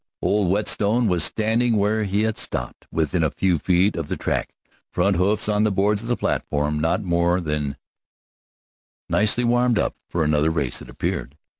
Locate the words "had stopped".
2.23-2.87